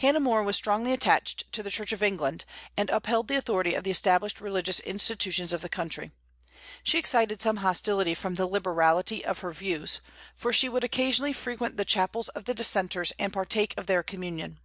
Hannah 0.00 0.20
More 0.20 0.42
was 0.42 0.54
strongly 0.54 0.92
attached 0.92 1.50
to 1.54 1.62
the 1.62 1.70
Church 1.70 1.92
of 1.92 2.02
England, 2.02 2.44
and 2.76 2.90
upheld 2.90 3.26
the 3.28 3.38
authority 3.38 3.72
of 3.72 3.84
the 3.84 3.90
established 3.90 4.38
religious 4.38 4.80
institutions 4.80 5.54
of 5.54 5.62
the 5.62 5.68
country. 5.70 6.10
She 6.84 6.98
excited 6.98 7.40
some 7.40 7.56
hostility 7.56 8.14
from 8.14 8.34
the 8.34 8.44
liberality 8.44 9.24
of 9.24 9.38
her 9.38 9.54
views, 9.54 10.02
for 10.36 10.52
she 10.52 10.68
would 10.68 10.84
occasionally 10.84 11.32
frequent 11.32 11.78
the 11.78 11.86
chapels 11.86 12.28
of 12.28 12.44
the 12.44 12.52
Dissenters 12.52 13.14
and 13.18 13.32
partake 13.32 13.72
of 13.78 13.86
their 13.86 14.02
communion. 14.02 14.60